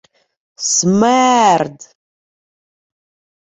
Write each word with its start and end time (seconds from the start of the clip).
—Смерд! 0.73 1.77